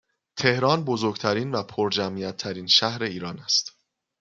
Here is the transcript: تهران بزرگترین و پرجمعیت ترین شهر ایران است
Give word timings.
تهران 0.37 0.83
بزرگترین 0.85 1.51
و 1.51 1.63
پرجمعیت 1.63 2.37
ترین 2.37 2.67
شهر 2.67 3.03
ایران 3.03 3.39
است 3.39 3.71